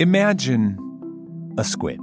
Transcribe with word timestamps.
Imagine 0.00 0.78
a 1.58 1.62
squid. 1.62 2.00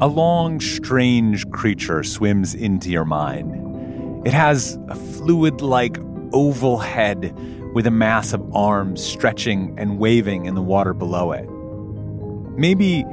A 0.00 0.08
long, 0.08 0.58
strange 0.58 1.48
creature 1.52 2.02
swims 2.02 2.52
into 2.52 2.90
your 2.90 3.04
mind. 3.04 4.26
It 4.26 4.32
has 4.32 4.76
a 4.88 4.96
fluid 4.96 5.60
like 5.60 5.96
oval 6.32 6.78
head 6.78 7.32
with 7.74 7.86
a 7.86 7.92
mass 7.92 8.32
of 8.32 8.42
arms 8.56 9.04
stretching 9.04 9.72
and 9.78 10.00
waving 10.00 10.46
in 10.46 10.56
the 10.56 10.62
water 10.62 10.94
below 10.94 11.30
it. 11.30 11.48
Maybe 12.58 13.04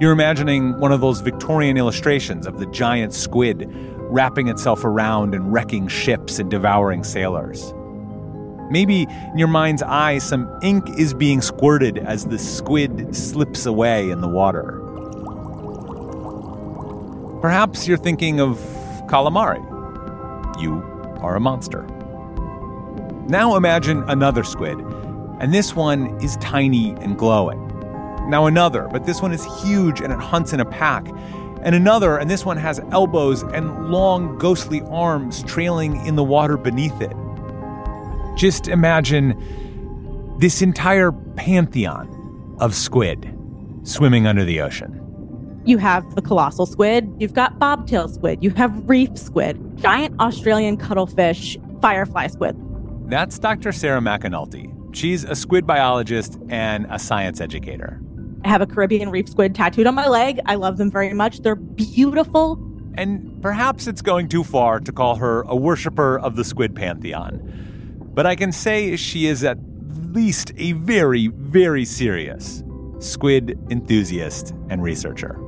you're 0.00 0.12
imagining 0.12 0.80
one 0.80 0.92
of 0.92 1.02
those 1.02 1.20
Victorian 1.20 1.76
illustrations 1.76 2.46
of 2.46 2.58
the 2.58 2.64
giant 2.68 3.12
squid 3.12 3.66
wrapping 3.68 4.48
itself 4.48 4.82
around 4.82 5.34
and 5.34 5.52
wrecking 5.52 5.88
ships 5.88 6.38
and 6.38 6.50
devouring 6.50 7.04
sailors. 7.04 7.74
Maybe 8.70 9.02
in 9.02 9.38
your 9.38 9.48
mind's 9.48 9.82
eye, 9.82 10.18
some 10.18 10.48
ink 10.62 10.98
is 10.98 11.12
being 11.12 11.42
squirted 11.42 11.98
as 11.98 12.26
the 12.26 12.38
squid 12.38 13.14
slips 13.14 13.66
away 13.66 14.10
in 14.10 14.20
the 14.20 14.28
water. 14.28 14.80
Perhaps 17.40 17.88
you're 17.88 17.98
thinking 17.98 18.40
of 18.40 18.58
calamari. 19.08 19.60
You 20.60 20.82
are 21.20 21.34
a 21.34 21.40
monster. 21.40 21.82
Now 23.26 23.56
imagine 23.56 24.04
another 24.08 24.44
squid, 24.44 24.78
and 25.40 25.52
this 25.52 25.74
one 25.74 26.16
is 26.22 26.36
tiny 26.36 26.90
and 27.00 27.18
glowing. 27.18 27.66
Now 28.28 28.46
another, 28.46 28.88
but 28.92 29.06
this 29.06 29.20
one 29.20 29.32
is 29.32 29.44
huge 29.62 30.00
and 30.00 30.12
it 30.12 30.18
hunts 30.20 30.52
in 30.52 30.60
a 30.60 30.64
pack. 30.64 31.08
And 31.62 31.74
another, 31.74 32.18
and 32.18 32.30
this 32.30 32.44
one 32.44 32.56
has 32.56 32.80
elbows 32.92 33.42
and 33.42 33.90
long 33.90 34.38
ghostly 34.38 34.82
arms 34.82 35.42
trailing 35.42 36.04
in 36.06 36.14
the 36.14 36.22
water 36.22 36.56
beneath 36.56 37.00
it. 37.00 37.16
Just 38.40 38.68
imagine 38.68 39.36
this 40.38 40.62
entire 40.62 41.12
pantheon 41.12 42.56
of 42.58 42.74
squid 42.74 43.30
swimming 43.82 44.26
under 44.26 44.46
the 44.46 44.62
ocean. 44.62 45.60
You 45.66 45.76
have 45.76 46.14
the 46.14 46.22
colossal 46.22 46.64
squid, 46.64 47.12
you've 47.18 47.34
got 47.34 47.58
bobtail 47.58 48.08
squid, 48.08 48.42
you 48.42 48.48
have 48.52 48.88
reef 48.88 49.10
squid, 49.18 49.76
giant 49.76 50.18
Australian 50.20 50.78
cuttlefish, 50.78 51.58
firefly 51.82 52.28
squid. 52.28 52.56
That's 53.10 53.38
Dr. 53.38 53.72
Sarah 53.72 54.00
McAnulty. 54.00 54.72
She's 54.96 55.22
a 55.24 55.34
squid 55.34 55.66
biologist 55.66 56.38
and 56.48 56.86
a 56.88 56.98
science 56.98 57.42
educator. 57.42 58.00
I 58.42 58.48
have 58.48 58.62
a 58.62 58.66
Caribbean 58.66 59.10
reef 59.10 59.28
squid 59.28 59.54
tattooed 59.54 59.86
on 59.86 59.94
my 59.94 60.08
leg. 60.08 60.40
I 60.46 60.54
love 60.54 60.78
them 60.78 60.90
very 60.90 61.12
much. 61.12 61.40
They're 61.40 61.56
beautiful. 61.56 62.58
And 62.94 63.42
perhaps 63.42 63.86
it's 63.86 64.00
going 64.00 64.30
too 64.30 64.44
far 64.44 64.80
to 64.80 64.92
call 64.92 65.16
her 65.16 65.42
a 65.42 65.54
worshiper 65.54 66.18
of 66.18 66.36
the 66.36 66.44
squid 66.44 66.74
pantheon 66.74 67.66
but 68.14 68.26
I 68.26 68.36
can 68.36 68.52
say 68.52 68.96
she 68.96 69.26
is 69.26 69.44
at 69.44 69.58
least 70.12 70.52
a 70.56 70.72
very, 70.72 71.28
very 71.28 71.84
serious 71.84 72.62
squid 72.98 73.58
enthusiast 73.70 74.54
and 74.68 74.82
researcher. 74.82 75.38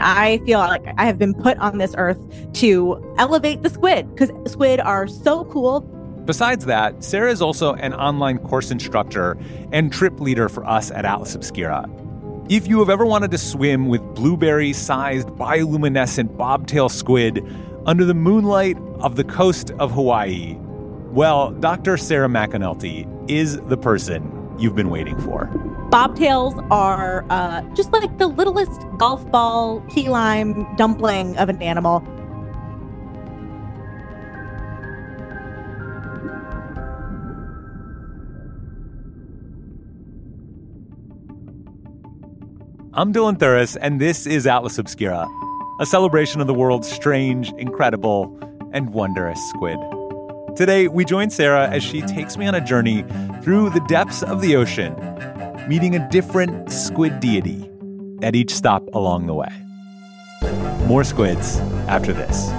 I 0.00 0.38
feel 0.44 0.58
like 0.58 0.84
I 0.98 1.04
have 1.06 1.18
been 1.18 1.34
put 1.34 1.58
on 1.58 1.78
this 1.78 1.94
earth 1.96 2.18
to 2.54 3.14
elevate 3.18 3.62
the 3.62 3.70
squid 3.70 4.14
because 4.14 4.30
squid 4.50 4.80
are 4.80 5.06
so 5.06 5.44
cool. 5.46 5.80
Besides 6.24 6.64
that, 6.66 7.04
Sarah 7.04 7.30
is 7.30 7.42
also 7.42 7.74
an 7.74 7.92
online 7.92 8.38
course 8.38 8.70
instructor 8.70 9.36
and 9.72 9.92
trip 9.92 10.18
leader 10.20 10.48
for 10.48 10.64
us 10.64 10.90
at 10.90 11.04
Atlas 11.04 11.34
Obscura. 11.34 11.88
If 12.48 12.66
you 12.66 12.78
have 12.80 12.90
ever 12.90 13.06
wanted 13.06 13.30
to 13.30 13.38
swim 13.38 13.88
with 13.88 14.02
blueberry 14.14 14.72
sized 14.72 15.28
bioluminescent 15.28 16.36
bobtail 16.36 16.88
squid 16.88 17.44
under 17.86 18.04
the 18.04 18.14
moonlight 18.14 18.78
of 19.00 19.16
the 19.16 19.24
coast 19.24 19.70
of 19.78 19.92
Hawaii, 19.92 20.58
well, 21.14 21.52
Dr. 21.52 21.96
Sarah 21.96 22.26
McAnulty 22.26 23.08
is 23.30 23.60
the 23.62 23.76
person 23.76 24.56
you've 24.58 24.74
been 24.74 24.90
waiting 24.90 25.16
for. 25.20 25.46
Bobtails 25.90 26.66
are 26.72 27.24
uh, 27.30 27.62
just 27.74 27.92
like 27.92 28.18
the 28.18 28.26
littlest 28.26 28.80
golf 28.98 29.30
ball, 29.30 29.80
key 29.82 30.08
lime 30.08 30.74
dumpling 30.74 31.36
of 31.36 31.48
an 31.48 31.62
animal. 31.62 32.02
I'm 42.92 43.12
Dylan 43.12 43.38
Thuras, 43.38 43.76
and 43.80 44.00
this 44.00 44.26
is 44.26 44.48
Atlas 44.48 44.78
Obscura, 44.78 45.28
a 45.80 45.86
celebration 45.86 46.40
of 46.40 46.48
the 46.48 46.54
world's 46.54 46.90
strange, 46.90 47.52
incredible, 47.52 48.36
and 48.72 48.92
wondrous 48.92 49.38
squid. 49.50 49.78
Today, 50.56 50.86
we 50.86 51.04
join 51.04 51.30
Sarah 51.30 51.68
as 51.68 51.82
she 51.82 52.00
takes 52.02 52.36
me 52.36 52.46
on 52.46 52.54
a 52.54 52.60
journey 52.60 53.04
through 53.42 53.70
the 53.70 53.84
depths 53.88 54.22
of 54.22 54.40
the 54.40 54.54
ocean, 54.54 54.94
meeting 55.68 55.96
a 55.96 56.08
different 56.10 56.70
squid 56.70 57.18
deity 57.18 57.68
at 58.22 58.36
each 58.36 58.54
stop 58.54 58.84
along 58.92 59.26
the 59.26 59.34
way. 59.34 59.48
More 60.86 61.02
squids 61.02 61.58
after 61.88 62.12
this. 62.12 62.52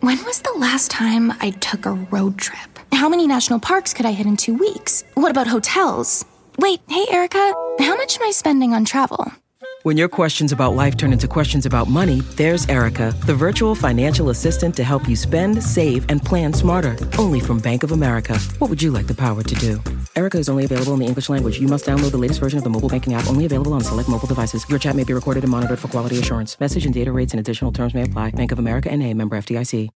When 0.00 0.22
was 0.26 0.42
the 0.42 0.52
last 0.58 0.90
time 0.90 1.32
I 1.40 1.52
took 1.58 1.86
a 1.86 1.92
road 1.92 2.36
trip? 2.36 2.76
How 2.96 3.10
many 3.10 3.26
national 3.26 3.58
parks 3.58 3.92
could 3.92 4.06
I 4.06 4.12
hit 4.12 4.26
in 4.26 4.38
two 4.38 4.54
weeks? 4.54 5.04
What 5.16 5.30
about 5.30 5.46
hotels? 5.46 6.24
Wait, 6.56 6.80
hey, 6.88 7.04
Erica, 7.10 7.52
how 7.78 7.94
much 7.94 8.16
am 8.16 8.26
I 8.26 8.30
spending 8.30 8.72
on 8.72 8.86
travel? 8.86 9.30
When 9.82 9.98
your 9.98 10.08
questions 10.08 10.50
about 10.50 10.72
life 10.72 10.96
turn 10.96 11.12
into 11.12 11.28
questions 11.28 11.66
about 11.66 11.90
money, 11.90 12.22
there's 12.38 12.66
Erica, 12.70 13.14
the 13.26 13.34
virtual 13.34 13.74
financial 13.74 14.30
assistant 14.30 14.74
to 14.76 14.82
help 14.82 15.06
you 15.06 15.14
spend, 15.14 15.62
save, 15.62 16.06
and 16.08 16.22
plan 16.22 16.54
smarter. 16.54 16.96
Only 17.18 17.38
from 17.38 17.60
Bank 17.60 17.82
of 17.82 17.92
America. 17.92 18.38
What 18.60 18.70
would 18.70 18.82
you 18.82 18.90
like 18.90 19.06
the 19.06 19.14
power 19.14 19.42
to 19.42 19.54
do? 19.56 19.78
Erica 20.16 20.38
is 20.38 20.48
only 20.48 20.64
available 20.64 20.94
in 20.94 21.00
the 21.00 21.06
English 21.06 21.28
language. 21.28 21.60
You 21.60 21.68
must 21.68 21.84
download 21.84 22.12
the 22.12 22.24
latest 22.24 22.40
version 22.40 22.56
of 22.56 22.64
the 22.64 22.70
mobile 22.70 22.88
banking 22.88 23.12
app, 23.12 23.26
only 23.26 23.44
available 23.44 23.74
on 23.74 23.82
select 23.82 24.08
mobile 24.08 24.26
devices. 24.26 24.66
Your 24.70 24.78
chat 24.78 24.96
may 24.96 25.04
be 25.04 25.12
recorded 25.12 25.44
and 25.44 25.50
monitored 25.50 25.80
for 25.80 25.88
quality 25.88 26.18
assurance. 26.18 26.58
Message 26.58 26.86
and 26.86 26.94
data 26.94 27.12
rates 27.12 27.34
and 27.34 27.40
additional 27.40 27.72
terms 27.72 27.92
may 27.92 28.04
apply. 28.04 28.30
Bank 28.30 28.52
of 28.52 28.58
America 28.58 28.90
and 28.90 29.02
a 29.02 29.12
member 29.12 29.36
FDIC. 29.36 29.90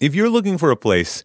If 0.00 0.14
you're 0.14 0.30
looking 0.30 0.58
for 0.58 0.70
a 0.70 0.76
place, 0.76 1.24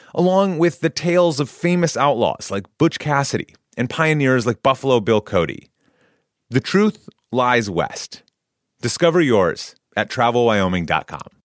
along 0.13 0.57
with 0.57 0.81
the 0.81 0.89
tales 0.89 1.39
of 1.39 1.49
famous 1.49 1.95
outlaws 1.97 2.51
like 2.51 2.65
Butch 2.77 2.99
Cassidy 2.99 3.55
and 3.77 3.89
pioneers 3.89 4.45
like 4.45 4.63
Buffalo 4.63 4.99
Bill 4.99 5.21
Cody. 5.21 5.69
The 6.49 6.59
truth 6.59 7.09
lies 7.31 7.69
west. 7.69 8.23
Discover 8.81 9.21
yours 9.21 9.75
at 9.95 10.09
travelwyoming.com. 10.09 11.41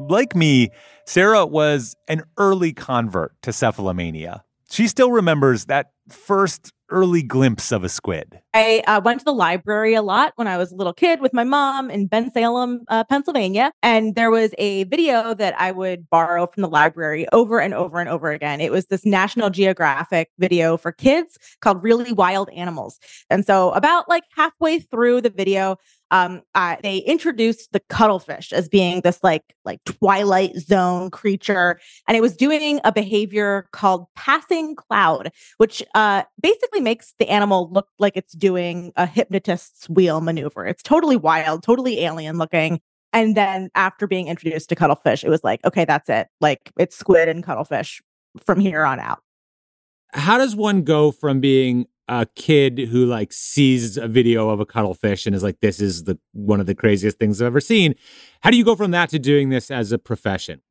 Like 0.00 0.36
me, 0.36 0.70
Sarah 1.06 1.44
was 1.44 1.96
an 2.06 2.22
early 2.36 2.72
convert 2.72 3.32
to 3.42 3.50
cephalomania. 3.50 4.42
She 4.70 4.86
still 4.86 5.10
remembers 5.10 5.64
that 5.64 5.90
first 6.12 6.72
early 6.90 7.22
glimpse 7.22 7.70
of 7.72 7.84
a 7.84 7.88
squid? 7.88 8.40
I 8.54 8.82
uh, 8.86 9.00
went 9.04 9.20
to 9.20 9.24
the 9.24 9.32
library 9.32 9.94
a 9.94 10.02
lot 10.02 10.32
when 10.36 10.46
I 10.48 10.56
was 10.56 10.72
a 10.72 10.76
little 10.76 10.92
kid 10.92 11.20
with 11.20 11.34
my 11.34 11.44
mom 11.44 11.90
in 11.90 12.08
Bensalem, 12.08 12.80
uh, 12.88 13.04
Pennsylvania. 13.04 13.72
And 13.82 14.14
there 14.14 14.30
was 14.30 14.54
a 14.58 14.84
video 14.84 15.34
that 15.34 15.58
I 15.60 15.70
would 15.70 16.08
borrow 16.08 16.46
from 16.46 16.62
the 16.62 16.68
library 16.68 17.26
over 17.32 17.60
and 17.60 17.74
over 17.74 18.00
and 18.00 18.08
over 18.08 18.30
again. 18.30 18.60
It 18.60 18.72
was 18.72 18.86
this 18.86 19.04
National 19.04 19.50
Geographic 19.50 20.30
video 20.38 20.76
for 20.76 20.92
kids 20.92 21.38
called 21.60 21.82
Really 21.82 22.12
Wild 22.12 22.48
Animals. 22.50 22.98
And 23.30 23.44
so, 23.44 23.70
about 23.72 24.08
like 24.08 24.24
halfway 24.34 24.80
through 24.80 25.20
the 25.20 25.30
video, 25.30 25.76
um, 26.10 26.42
uh, 26.54 26.76
they 26.82 26.98
introduced 26.98 27.72
the 27.72 27.80
cuttlefish 27.80 28.52
as 28.52 28.68
being 28.68 29.00
this 29.02 29.18
like 29.22 29.42
like 29.64 29.82
twilight 29.84 30.56
zone 30.56 31.10
creature, 31.10 31.78
and 32.06 32.16
it 32.16 32.20
was 32.20 32.36
doing 32.36 32.80
a 32.84 32.92
behavior 32.92 33.68
called 33.72 34.06
passing 34.16 34.74
cloud, 34.74 35.30
which 35.58 35.82
uh, 35.94 36.22
basically 36.40 36.80
makes 36.80 37.14
the 37.18 37.28
animal 37.28 37.68
look 37.72 37.88
like 37.98 38.16
it's 38.16 38.34
doing 38.34 38.92
a 38.96 39.06
hypnotist's 39.06 39.88
wheel 39.88 40.20
maneuver. 40.20 40.66
It's 40.66 40.82
totally 40.82 41.16
wild, 41.16 41.62
totally 41.62 42.00
alien 42.00 42.38
looking. 42.38 42.80
And 43.12 43.36
then 43.36 43.70
after 43.74 44.06
being 44.06 44.28
introduced 44.28 44.68
to 44.68 44.76
cuttlefish, 44.76 45.24
it 45.24 45.30
was 45.30 45.42
like, 45.42 45.64
okay, 45.64 45.84
that's 45.84 46.08
it. 46.08 46.28
Like 46.40 46.70
it's 46.78 46.96
squid 46.96 47.28
and 47.28 47.42
cuttlefish 47.42 48.02
from 48.44 48.60
here 48.60 48.84
on 48.84 49.00
out. 49.00 49.20
How 50.12 50.38
does 50.38 50.56
one 50.56 50.82
go 50.82 51.10
from 51.10 51.40
being 51.40 51.86
a 52.08 52.26
kid 52.34 52.78
who 52.78 53.06
like 53.06 53.32
sees 53.32 53.96
a 53.96 54.08
video 54.08 54.48
of 54.48 54.60
a 54.60 54.66
cuttlefish 54.66 55.26
and 55.26 55.34
is 55.34 55.42
like, 55.42 55.60
this 55.60 55.80
is 55.80 56.04
the 56.04 56.18
one 56.32 56.60
of 56.60 56.66
the 56.66 56.74
craziest 56.74 57.18
things 57.18 57.40
I've 57.40 57.46
ever 57.46 57.60
seen. 57.60 57.94
How 58.40 58.50
do 58.50 58.56
you 58.56 58.64
go 58.64 58.76
from 58.76 58.90
that 58.92 59.10
to 59.10 59.18
doing 59.18 59.50
this 59.50 59.70
as 59.70 59.92
a 59.92 59.98
profession? 59.98 60.62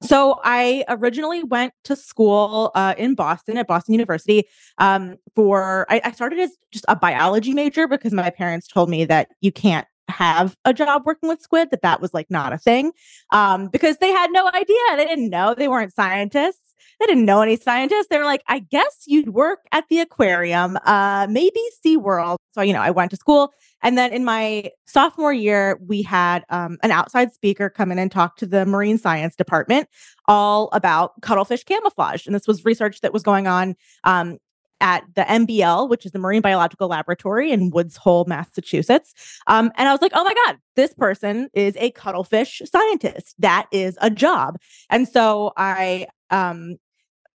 So 0.00 0.38
I 0.44 0.84
originally 0.88 1.42
went 1.42 1.72
to 1.84 1.96
school 1.96 2.70
uh, 2.76 2.94
in 2.96 3.14
Boston 3.14 3.56
at 3.56 3.66
Boston 3.66 3.94
University 3.94 4.44
um, 4.78 5.16
for. 5.34 5.86
I, 5.90 6.00
I 6.04 6.12
started 6.12 6.38
as 6.38 6.56
just 6.70 6.84
a 6.88 6.94
biology 6.94 7.52
major 7.52 7.88
because 7.88 8.12
my 8.12 8.30
parents 8.30 8.68
told 8.68 8.88
me 8.88 9.04
that 9.06 9.28
you 9.40 9.50
can't 9.50 9.88
have 10.08 10.56
a 10.64 10.72
job 10.72 11.02
working 11.04 11.28
with 11.28 11.40
squid 11.40 11.70
that 11.70 11.82
that 11.82 12.00
was 12.00 12.14
like 12.14 12.30
not 12.30 12.52
a 12.52 12.58
thing 12.58 12.92
um, 13.32 13.68
because 13.68 13.98
they 13.98 14.10
had 14.10 14.30
no 14.32 14.48
idea 14.48 14.78
they 14.96 15.04
didn't 15.04 15.30
know 15.30 15.54
they 15.54 15.68
weren't 15.68 15.92
scientists 15.92 16.67
they 17.00 17.06
didn't 17.06 17.24
know 17.24 17.42
any 17.42 17.56
scientists. 17.56 18.06
They 18.10 18.18
were 18.18 18.24
like 18.24 18.42
i 18.48 18.58
guess 18.58 19.04
you'd 19.06 19.30
work 19.30 19.60
at 19.72 19.84
the 19.88 20.00
aquarium 20.00 20.78
uh, 20.84 21.26
maybe 21.30 21.60
seaworld. 21.84 22.36
So 22.52 22.60
you 22.60 22.72
know 22.72 22.80
i 22.80 22.90
went 22.90 23.10
to 23.10 23.16
school. 23.16 23.52
And 23.82 23.96
then 23.96 24.12
in 24.12 24.24
my 24.24 24.70
sophomore 24.86 25.32
year 25.32 25.78
we 25.86 26.02
had 26.02 26.44
um, 26.50 26.78
an 26.82 26.90
outside 26.90 27.32
speaker 27.32 27.70
come 27.70 27.92
in 27.92 27.98
and 27.98 28.10
talk 28.10 28.36
to 28.38 28.46
the 28.46 28.66
marine 28.66 28.98
science 28.98 29.36
department 29.36 29.88
all 30.26 30.68
about 30.72 31.20
cuttlefish 31.22 31.64
camouflage. 31.64 32.26
And 32.26 32.34
this 32.34 32.46
was 32.46 32.64
research 32.64 33.00
that 33.00 33.12
was 33.12 33.22
going 33.22 33.46
on 33.46 33.76
um, 34.04 34.38
at 34.80 35.04
the 35.14 35.22
MBL, 35.22 35.88
which 35.88 36.06
is 36.06 36.12
the 36.12 36.18
Marine 36.18 36.42
Biological 36.42 36.88
Laboratory 36.88 37.50
in 37.50 37.70
Woods 37.70 37.96
Hole, 37.96 38.24
Massachusetts. 38.26 39.14
Um, 39.46 39.72
and 39.76 39.88
I 39.88 39.92
was 39.92 40.02
like, 40.02 40.12
oh 40.14 40.24
my 40.24 40.34
God, 40.46 40.58
this 40.76 40.94
person 40.94 41.48
is 41.52 41.76
a 41.78 41.90
cuttlefish 41.92 42.62
scientist. 42.64 43.34
That 43.38 43.66
is 43.72 43.98
a 44.00 44.10
job. 44.10 44.58
And 44.90 45.08
so 45.08 45.52
I 45.56 46.06
um, 46.30 46.76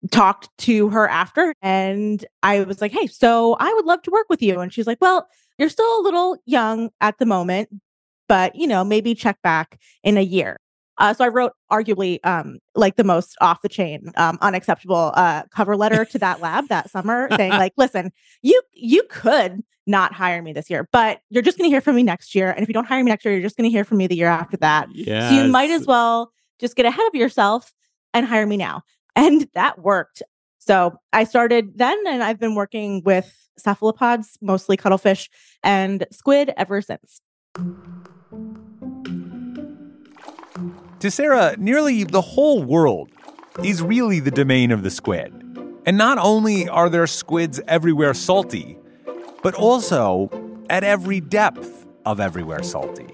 talked 0.09 0.49
to 0.59 0.89
her 0.89 1.07
after 1.07 1.53
and 1.61 2.25
I 2.43 2.61
was 2.61 2.81
like, 2.81 2.91
hey, 2.91 3.07
so 3.07 3.55
I 3.59 3.73
would 3.73 3.85
love 3.85 4.01
to 4.03 4.11
work 4.11 4.27
with 4.29 4.41
you. 4.41 4.59
And 4.59 4.73
she's 4.73 4.87
like, 4.87 4.99
well, 5.01 5.27
you're 5.57 5.69
still 5.69 5.99
a 5.99 6.03
little 6.03 6.37
young 6.45 6.89
at 7.01 7.19
the 7.19 7.25
moment, 7.25 7.69
but 8.27 8.55
you 8.55 8.67
know, 8.67 8.83
maybe 8.83 9.13
check 9.13 9.41
back 9.43 9.79
in 10.03 10.17
a 10.17 10.21
year. 10.21 10.59
Uh, 11.01 11.15
so 11.15 11.25
I 11.25 11.29
wrote 11.29 11.53
arguably 11.71 12.19
um, 12.23 12.59
like 12.75 12.95
the 12.95 13.03
most 13.03 13.35
off 13.41 13.63
the 13.63 13.69
chain, 13.69 14.11
um, 14.17 14.37
unacceptable 14.39 15.11
uh, 15.15 15.43
cover 15.51 15.75
letter 15.75 16.05
to 16.05 16.19
that 16.19 16.41
lab 16.41 16.67
that 16.67 16.91
summer, 16.91 17.27
saying 17.35 17.51
like, 17.53 17.73
"Listen, 17.75 18.11
you 18.43 18.61
you 18.71 19.03
could 19.09 19.63
not 19.87 20.13
hire 20.13 20.43
me 20.43 20.53
this 20.53 20.69
year, 20.69 20.87
but 20.93 21.21
you're 21.31 21.41
just 21.41 21.57
going 21.57 21.67
to 21.67 21.73
hear 21.73 21.81
from 21.81 21.95
me 21.95 22.03
next 22.03 22.35
year, 22.35 22.51
and 22.51 22.61
if 22.61 22.69
you 22.69 22.73
don't 22.73 22.85
hire 22.85 23.03
me 23.03 23.09
next 23.09 23.25
year, 23.25 23.33
you're 23.33 23.41
just 23.41 23.57
going 23.57 23.67
to 23.67 23.71
hear 23.71 23.83
from 23.83 23.97
me 23.97 24.05
the 24.05 24.15
year 24.15 24.27
after 24.27 24.57
that. 24.57 24.87
Yeah. 24.93 25.27
So 25.27 25.35
you 25.35 25.51
might 25.51 25.71
as 25.71 25.87
well 25.87 26.31
just 26.59 26.75
get 26.75 26.85
ahead 26.85 27.07
of 27.07 27.15
yourself 27.15 27.73
and 28.13 28.27
hire 28.27 28.45
me 28.45 28.55
now." 28.55 28.83
And 29.15 29.47
that 29.55 29.81
worked. 29.81 30.21
So 30.59 30.95
I 31.13 31.23
started 31.23 31.79
then, 31.79 31.97
and 32.05 32.23
I've 32.23 32.39
been 32.39 32.53
working 32.53 33.01
with 33.03 33.35
cephalopods, 33.57 34.37
mostly 34.39 34.77
cuttlefish 34.77 35.31
and 35.63 36.05
squid 36.11 36.53
ever 36.57 36.79
since. 36.79 37.21
To 41.01 41.09
Sarah, 41.09 41.55
nearly 41.57 42.03
the 42.03 42.21
whole 42.21 42.61
world 42.61 43.09
is 43.63 43.81
really 43.81 44.19
the 44.19 44.29
domain 44.29 44.71
of 44.71 44.83
the 44.83 44.91
squid. 44.91 45.33
And 45.87 45.97
not 45.97 46.19
only 46.19 46.69
are 46.69 46.91
there 46.91 47.07
squids 47.07 47.59
everywhere 47.67 48.13
salty, 48.13 48.77
but 49.41 49.55
also 49.55 50.29
at 50.69 50.83
every 50.83 51.19
depth 51.19 51.87
of 52.05 52.19
everywhere 52.19 52.61
salty. 52.61 53.07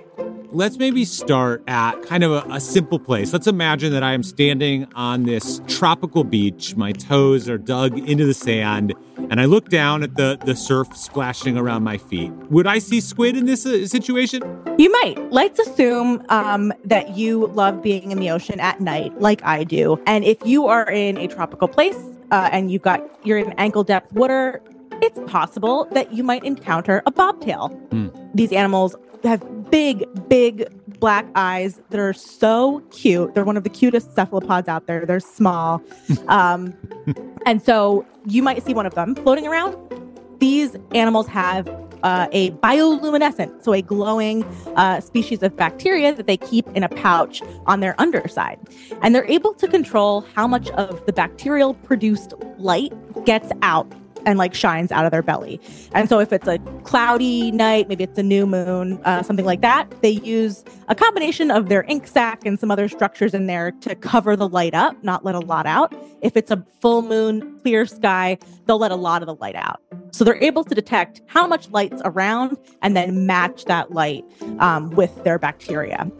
Let's 0.51 0.77
maybe 0.77 1.05
start 1.05 1.63
at 1.69 2.01
kind 2.03 2.25
of 2.25 2.33
a, 2.33 2.55
a, 2.55 2.59
simple 2.59 2.99
place. 2.99 3.31
Let's 3.31 3.47
imagine 3.47 3.93
that 3.93 4.03
I 4.03 4.11
am 4.11 4.23
standing 4.23 4.87
on 4.93 5.23
this 5.23 5.61
tropical 5.67 6.25
beach. 6.25 6.75
My 6.75 6.91
toes 6.91 7.47
are 7.47 7.57
dug 7.57 7.97
into 7.97 8.25
the 8.25 8.33
sand, 8.33 8.93
and 9.29 9.41
I 9.41 9.45
look 9.45 9.69
down 9.69 10.03
at 10.03 10.15
the, 10.15 10.37
the 10.45 10.55
surf 10.55 10.95
splashing 10.95 11.57
around 11.57 11.83
my 11.83 11.97
feet. 11.97 12.31
Would 12.49 12.67
I 12.67 12.79
see 12.79 13.01
squid 13.01 13.35
in 13.35 13.45
this 13.45 13.65
uh, 13.65 13.85
situation? 13.87 14.41
You 14.77 14.91
might. 14.91 15.17
Let's 15.31 15.59
assume 15.59 16.23
um, 16.29 16.73
that 16.85 17.17
you 17.17 17.47
love 17.47 17.81
being 17.81 18.11
in 18.11 18.19
the 18.19 18.29
ocean 18.29 18.59
at 18.59 18.79
night, 18.79 19.19
like 19.19 19.43
I 19.43 19.63
do. 19.63 20.01
And 20.05 20.23
if 20.23 20.37
you 20.45 20.67
are 20.67 20.89
in 20.89 21.17
a 21.17 21.27
tropical 21.27 21.67
place 21.67 21.97
uh, 22.31 22.49
and 22.51 22.71
you've 22.71 22.81
got 22.81 23.01
you're 23.23 23.39
in 23.39 23.53
ankle 23.53 23.83
depth 23.83 24.13
water, 24.13 24.61
it's 25.01 25.19
possible 25.27 25.87
that 25.91 26.13
you 26.13 26.23
might 26.23 26.43
encounter 26.43 27.01
a 27.05 27.11
bobtail. 27.11 27.69
Hmm. 27.91 28.07
These 28.33 28.53
animals 28.53 28.95
have 29.23 29.69
big, 29.69 30.05
big 30.29 30.67
black 30.99 31.25
eyes 31.35 31.81
that 31.89 31.99
are 31.99 32.13
so 32.13 32.81
cute. 32.91 33.33
They're 33.33 33.45
one 33.45 33.57
of 33.57 33.63
the 33.63 33.69
cutest 33.69 34.15
cephalopods 34.15 34.67
out 34.67 34.87
there. 34.87 35.05
They're 35.05 35.19
small. 35.19 35.81
um, 36.27 36.73
and 37.45 37.61
so 37.61 38.05
you 38.27 38.43
might 38.43 38.63
see 38.63 38.73
one 38.73 38.85
of 38.85 38.93
them 38.93 39.15
floating 39.15 39.47
around. 39.47 39.75
These 40.39 40.75
animals 40.93 41.27
have 41.27 41.67
uh, 42.03 42.27
a 42.31 42.51
bioluminescent, 42.51 43.63
so 43.63 43.73
a 43.73 43.81
glowing 43.81 44.43
uh, 44.75 44.99
species 45.01 45.41
of 45.41 45.55
bacteria 45.55 46.13
that 46.13 46.27
they 46.27 46.37
keep 46.37 46.67
in 46.69 46.83
a 46.83 46.89
pouch 46.89 47.41
on 47.65 47.79
their 47.79 47.99
underside. 47.99 48.59
And 49.01 49.15
they're 49.15 49.25
able 49.25 49.53
to 49.55 49.67
control 49.67 50.21
how 50.35 50.47
much 50.47 50.69
of 50.71 51.03
the 51.05 51.13
bacterial 51.13 51.73
produced 51.73 52.33
light 52.57 52.93
gets 53.25 53.51
out 53.61 53.91
and 54.27 54.37
like 54.37 54.53
shines 54.53 54.91
out 54.91 55.05
of 55.05 55.11
their 55.11 55.23
belly. 55.23 55.59
And 55.93 56.09
so 56.09 56.19
if 56.19 56.33
it's 56.33 56.47
a 56.47 56.59
cloudy 56.83 57.49
night, 57.49 57.87
maybe 57.87 58.03
it's 58.03 58.19
a 58.19 58.23
new 58.23 58.45
moon, 58.45 59.01
uh, 59.05 59.23
something 59.23 59.45
like 59.45 59.61
that, 59.61 59.89
they 60.01 60.09
use 60.09 60.65
a 60.89 60.95
combination 60.95 61.49
of 61.49 61.69
their 61.69 61.83
ink 61.83 62.05
sac 62.05 62.45
and 62.45 62.59
some 62.59 62.69
other 62.69 62.89
structures 62.89 63.33
in 63.33 63.47
there 63.47 63.71
to 63.71 63.95
cover 63.95 64.35
the 64.35 64.49
light 64.49 64.73
up, 64.73 65.01
not 65.01 65.23
let 65.23 65.33
a 65.33 65.39
lot 65.39 65.65
out. 65.65 65.95
If 66.21 66.35
it's 66.35 66.51
a 66.51 66.63
full 66.81 67.01
moon, 67.01 67.57
clear 67.61 67.85
sky, 67.85 68.37
they'll 68.65 68.77
let 68.77 68.91
a 68.91 68.95
lot 68.95 69.21
of 69.21 69.27
the 69.27 69.35
light 69.35 69.55
out. 69.55 69.81
So 70.11 70.25
they're 70.25 70.43
able 70.43 70.65
to 70.65 70.75
detect 70.75 71.21
how 71.27 71.47
much 71.47 71.69
light's 71.69 72.01
around 72.03 72.57
and 72.81 72.97
then 72.97 73.25
match 73.25 73.63
that 73.65 73.93
light 73.93 74.25
um, 74.59 74.89
with 74.91 75.23
their 75.23 75.39
bacteria. 75.39 76.11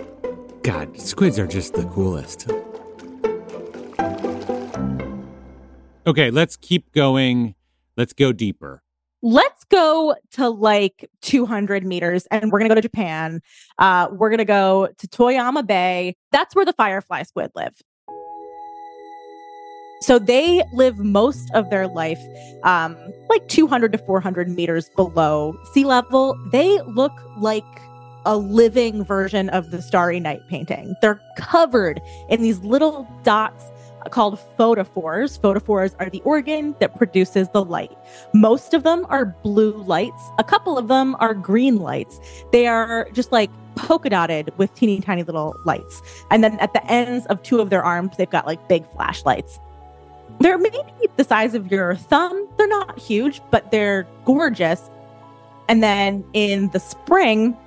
God, 0.64 0.98
squids 0.98 1.38
are 1.38 1.48
just 1.48 1.74
the 1.74 1.84
coolest. 1.88 2.50
Okay, 6.06 6.32
let's 6.32 6.56
keep 6.56 6.90
going 6.94 7.54
Let's 7.98 8.14
go 8.14 8.32
deeper. 8.32 8.84
Let's 9.24 9.64
go 9.66 10.16
to 10.34 10.50
like 10.50 11.10
200 11.24 11.84
meters 11.84 12.28
and 12.30 12.52
we're 12.52 12.60
going 12.60 12.70
to 12.70 12.76
go 12.76 12.80
to 12.80 12.88
Japan. 12.88 13.42
Uh, 13.80 14.08
we're 14.12 14.30
going 14.30 14.38
to 14.38 14.46
go 14.46 14.90
to 14.96 15.08
Toyama 15.08 15.66
Bay. 15.66 16.16
That's 16.32 16.56
where 16.56 16.66
the 16.66 16.74
firefly 16.74 17.24
squid 17.24 17.52
live. 17.56 17.74
So 20.02 20.20
they 20.20 20.64
live 20.74 21.00
most 21.00 21.50
of 21.56 21.72
their 21.72 21.88
life 21.88 22.20
um, 22.64 22.96
like 23.30 23.48
200 23.48 23.92
to 23.94 23.98
400 23.98 24.48
meters 24.48 24.90
below 24.96 25.58
sea 25.74 25.84
level. 25.84 26.38
They 26.52 26.80
look 26.84 27.14
like 27.40 27.64
a 28.26 28.38
living 28.38 29.04
version 29.04 29.50
of 29.50 29.72
the 29.72 29.82
Starry 29.82 30.20
Night 30.20 30.42
painting. 30.50 30.94
They're 31.02 31.20
covered 31.38 32.00
in 32.30 32.42
these 32.44 32.60
little 32.60 33.08
dots 33.24 33.72
called 34.12 34.40
photophores. 34.58 35.40
Photophores 35.40 35.96
are 36.00 36.10
the 36.10 36.22
organ 36.22 36.76
that 36.80 36.98
produces 36.98 37.50
the 37.50 37.64
light. 37.64 37.96
Most 38.34 38.74
of 38.74 38.84
them 38.84 39.06
are 39.10 39.26
blue 39.26 39.74
lights, 39.84 40.24
a 40.38 40.44
couple 40.44 40.78
of 40.78 40.88
them 40.88 41.16
are 41.20 41.34
green 41.34 41.78
lights. 41.78 42.20
They 42.52 42.68
are 42.68 43.10
just 43.12 43.32
like 43.32 43.50
polka 43.76 44.10
dotted 44.10 44.52
with 44.58 44.74
teeny 44.74 45.00
tiny 45.02 45.24
little 45.24 45.56
lights. 45.66 46.02
And 46.32 46.44
then 46.44 46.60
at 46.60 46.74
the 46.74 46.86
ends 46.92 47.26
of 47.28 47.42
two 47.44 47.60
of 47.60 47.70
their 47.70 47.84
arms, 47.84 48.18
they've 48.18 48.30
got 48.30 48.46
like 48.46 48.68
big 48.68 48.90
flashlights. 48.92 49.60
They're 50.40 50.58
maybe 50.58 50.80
the 51.16 51.24
size 51.24 51.54
of 51.56 51.72
your 51.72 51.96
thumb. 51.96 52.48
They're 52.58 52.68
not 52.68 53.00
huge, 53.00 53.42
but 53.50 53.72
they're 53.72 54.08
gorgeous. 54.26 54.82
And 55.68 55.84
then 55.84 56.24
in 56.34 56.70
the 56.70 56.80
spring, 56.80 57.58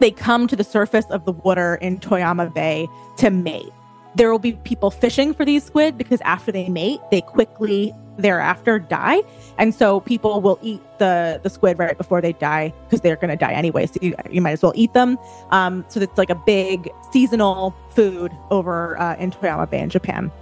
they 0.00 0.10
come 0.10 0.46
to 0.48 0.56
the 0.56 0.64
surface 0.64 1.06
of 1.06 1.24
the 1.24 1.32
water 1.32 1.76
in 1.76 1.98
Toyama 1.98 2.52
Bay 2.52 2.88
to 3.18 3.30
mate 3.30 3.72
there 4.18 4.32
will 4.32 4.40
be 4.40 4.52
people 4.64 4.90
fishing 4.90 5.32
for 5.32 5.44
these 5.44 5.64
squid 5.64 5.96
because 5.96 6.20
after 6.22 6.50
they 6.50 6.68
mate, 6.68 7.00
they 7.10 7.20
quickly 7.20 7.94
thereafter 8.18 8.80
die. 8.80 9.22
And 9.58 9.72
so 9.72 10.00
people 10.00 10.40
will 10.40 10.58
eat 10.60 10.82
the 10.98 11.40
the 11.42 11.48
squid 11.48 11.78
right 11.78 11.96
before 11.96 12.20
they 12.20 12.32
die 12.32 12.74
because 12.84 13.00
they're 13.00 13.16
going 13.16 13.30
to 13.30 13.36
die 13.36 13.52
anyway. 13.52 13.86
So 13.86 14.00
you, 14.02 14.16
you, 14.28 14.42
might 14.42 14.52
as 14.52 14.62
well 14.62 14.72
eat 14.74 14.92
them. 14.92 15.18
Um, 15.50 15.84
so 15.88 16.00
it's 16.00 16.18
like 16.18 16.30
a 16.30 16.34
big 16.34 16.90
seasonal 17.12 17.74
food 17.90 18.32
over 18.50 19.00
uh, 19.00 19.14
in 19.16 19.30
Toyama 19.30 19.70
Bay 19.70 19.78
in 19.78 19.88
Japan. 19.88 20.32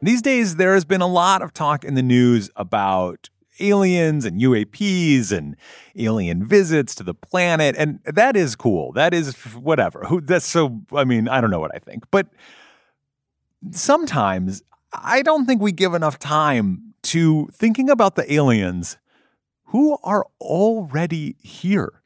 These 0.00 0.22
days, 0.22 0.56
there 0.56 0.74
has 0.74 0.84
been 0.84 1.00
a 1.00 1.08
lot 1.08 1.42
of 1.42 1.52
talk 1.52 1.84
in 1.84 1.94
the 1.94 2.02
news 2.02 2.50
about 2.54 3.30
aliens 3.60 4.24
and 4.24 4.40
UAPs 4.40 5.32
and 5.32 5.56
alien 5.96 6.46
visits 6.46 6.94
to 6.96 7.02
the 7.02 7.14
planet. 7.14 7.74
And 7.78 8.00
that 8.04 8.36
is 8.36 8.56
cool. 8.56 8.92
That 8.92 9.14
is 9.14 9.34
whatever. 9.54 10.04
Who 10.06 10.20
that's 10.20 10.46
so 10.46 10.80
I 10.92 11.04
mean, 11.04 11.28
I 11.28 11.40
don't 11.40 11.50
know 11.50 11.60
what 11.60 11.74
I 11.74 11.78
think. 11.78 12.04
But 12.10 12.28
sometimes 13.70 14.62
I 14.92 15.22
don't 15.22 15.46
think 15.46 15.60
we 15.60 15.72
give 15.72 15.94
enough 15.94 16.18
time 16.18 16.94
to 17.04 17.48
thinking 17.52 17.90
about 17.90 18.16
the 18.16 18.32
aliens 18.32 18.98
who 19.66 19.98
are 20.02 20.26
already 20.40 21.36
here. 21.40 22.02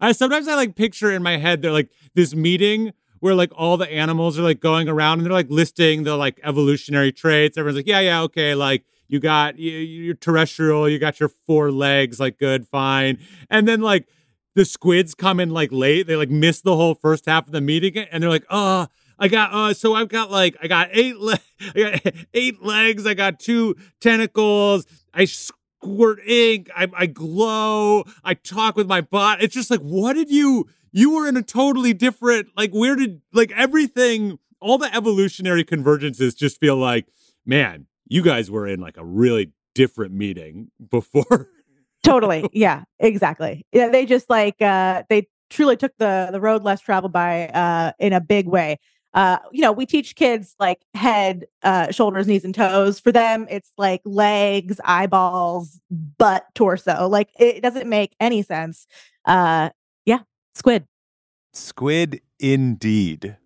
I 0.00 0.12
sometimes 0.12 0.48
I 0.48 0.54
like 0.54 0.74
picture 0.74 1.12
in 1.12 1.22
my 1.22 1.36
head 1.36 1.62
they're 1.62 1.72
like 1.72 1.90
this 2.14 2.34
meeting 2.34 2.92
where 3.20 3.36
like 3.36 3.52
all 3.54 3.76
the 3.76 3.88
animals 3.88 4.36
are 4.36 4.42
like 4.42 4.58
going 4.58 4.88
around 4.88 5.20
and 5.20 5.26
they're 5.26 5.32
like 5.32 5.48
listing 5.48 6.02
the 6.02 6.16
like 6.16 6.40
evolutionary 6.42 7.12
traits. 7.12 7.56
Everyone's 7.56 7.76
like, 7.76 7.86
yeah, 7.86 8.00
yeah, 8.00 8.22
okay, 8.22 8.56
like 8.56 8.84
you 9.08 9.20
got 9.20 9.58
you, 9.58 9.72
you're 9.72 10.14
terrestrial, 10.14 10.88
you 10.88 10.98
got 10.98 11.20
your 11.20 11.28
four 11.46 11.70
legs, 11.70 12.18
like 12.18 12.38
good, 12.38 12.66
fine. 12.68 13.18
And 13.50 13.68
then 13.68 13.80
like 13.80 14.08
the 14.54 14.64
squids 14.64 15.14
come 15.14 15.40
in 15.40 15.50
like 15.50 15.72
late, 15.72 16.06
they 16.06 16.16
like 16.16 16.30
miss 16.30 16.60
the 16.60 16.76
whole 16.76 16.94
first 16.94 17.26
half 17.26 17.46
of 17.46 17.52
the 17.52 17.60
meeting, 17.60 17.96
and 17.96 18.22
they're 18.22 18.30
like, 18.30 18.46
oh, 18.50 18.86
I 19.18 19.28
got 19.28 19.52
uh 19.52 19.74
so 19.74 19.94
I've 19.94 20.08
got 20.08 20.30
like 20.30 20.56
I 20.60 20.66
got 20.66 20.88
eight 20.92 21.16
le- 21.16 21.38
I 21.74 21.78
got 21.78 22.14
eight 22.34 22.62
legs, 22.62 23.06
I 23.06 23.14
got 23.14 23.38
two 23.38 23.76
tentacles, 24.00 24.86
I 25.14 25.26
squirt 25.26 26.20
ink, 26.26 26.70
I, 26.74 26.88
I 26.92 27.06
glow, 27.06 28.04
I 28.24 28.34
talk 28.34 28.76
with 28.76 28.88
my 28.88 29.00
bot. 29.00 29.42
It's 29.42 29.54
just 29.54 29.70
like 29.70 29.80
what 29.80 30.14
did 30.14 30.30
you 30.30 30.68
you 30.90 31.14
were 31.14 31.28
in 31.28 31.36
a 31.36 31.42
totally 31.42 31.94
different 31.94 32.48
like 32.56 32.72
where 32.72 32.96
did 32.96 33.22
like 33.32 33.52
everything 33.52 34.38
all 34.60 34.78
the 34.78 34.94
evolutionary 34.94 35.64
convergences 35.64 36.36
just 36.36 36.58
feel 36.58 36.76
like 36.76 37.06
man, 37.44 37.86
you 38.08 38.22
guys 38.22 38.50
were 38.50 38.66
in 38.66 38.80
like 38.80 38.96
a 38.96 39.04
really 39.04 39.52
different 39.74 40.12
meeting 40.12 40.70
before. 40.90 41.48
totally. 42.02 42.48
Yeah, 42.52 42.84
exactly. 42.98 43.64
Yeah, 43.72 43.88
they 43.88 44.06
just 44.06 44.28
like 44.30 44.60
uh 44.60 45.02
they 45.08 45.28
truly 45.50 45.76
took 45.76 45.92
the 45.98 46.28
the 46.32 46.40
road 46.40 46.62
less 46.62 46.80
traveled 46.80 47.12
by 47.12 47.48
uh 47.48 47.92
in 47.98 48.12
a 48.12 48.20
big 48.20 48.46
way 48.46 48.78
uh, 49.14 49.38
you 49.52 49.60
know, 49.60 49.72
we 49.72 49.84
teach 49.84 50.14
kids 50.14 50.54
like 50.58 50.80
head, 50.94 51.44
uh, 51.62 51.90
shoulders, 51.90 52.26
knees, 52.26 52.44
and 52.44 52.54
toes. 52.54 52.98
For 52.98 53.12
them, 53.12 53.46
it's 53.50 53.70
like 53.76 54.00
legs, 54.04 54.80
eyeballs, 54.84 55.80
butt, 55.90 56.46
torso. 56.54 57.08
Like 57.08 57.28
it 57.38 57.62
doesn't 57.62 57.88
make 57.88 58.14
any 58.20 58.42
sense. 58.42 58.86
Uh, 59.24 59.70
yeah, 60.06 60.20
squid. 60.54 60.86
Squid 61.52 62.22
indeed. 62.40 63.36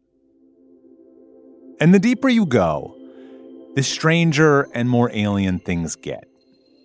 And 1.80 1.92
the 1.92 1.98
deeper 1.98 2.28
you 2.28 2.46
go, 2.46 2.95
the 3.76 3.84
stranger 3.84 4.68
and 4.74 4.90
more 4.90 5.10
alien 5.14 5.60
things 5.60 5.94
get. 5.94 6.26